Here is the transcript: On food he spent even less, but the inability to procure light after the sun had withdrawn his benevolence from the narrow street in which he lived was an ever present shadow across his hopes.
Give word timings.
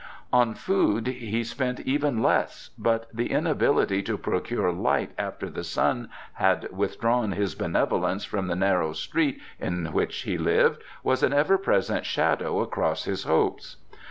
On 0.33 0.55
food 0.55 1.05
he 1.05 1.43
spent 1.43 1.81
even 1.81 2.23
less, 2.23 2.71
but 2.75 3.05
the 3.15 3.29
inability 3.29 4.01
to 4.01 4.17
procure 4.17 4.71
light 4.71 5.11
after 5.15 5.47
the 5.47 5.63
sun 5.63 6.09
had 6.33 6.71
withdrawn 6.75 7.33
his 7.33 7.53
benevolence 7.53 8.25
from 8.25 8.47
the 8.47 8.55
narrow 8.55 8.93
street 8.93 9.39
in 9.59 9.93
which 9.93 10.21
he 10.21 10.39
lived 10.39 10.81
was 11.03 11.21
an 11.21 11.33
ever 11.33 11.59
present 11.59 12.03
shadow 12.07 12.61
across 12.61 13.03
his 13.03 13.25
hopes. 13.25 13.75